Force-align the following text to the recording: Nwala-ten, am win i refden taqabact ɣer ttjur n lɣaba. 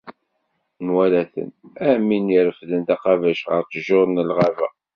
Nwala-ten, 0.85 1.49
am 1.89 2.07
win 2.07 2.27
i 2.37 2.39
refden 2.47 2.81
taqabact 2.87 3.45
ɣer 3.51 3.63
ttjur 3.65 4.07
n 4.09 4.23
lɣaba. 4.29 4.67